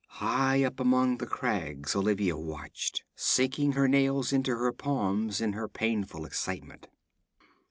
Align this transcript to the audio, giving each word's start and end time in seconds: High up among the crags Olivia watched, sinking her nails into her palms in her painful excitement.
High 0.17 0.63
up 0.63 0.79
among 0.79 1.17
the 1.17 1.27
crags 1.27 1.95
Olivia 1.95 2.35
watched, 2.35 3.03
sinking 3.15 3.73
her 3.73 3.87
nails 3.87 4.33
into 4.33 4.55
her 4.57 4.71
palms 4.71 5.39
in 5.41 5.53
her 5.53 5.67
painful 5.67 6.25
excitement. 6.25 6.87